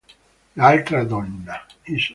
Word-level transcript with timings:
L'altra 0.61 1.03
donna 1.03 1.61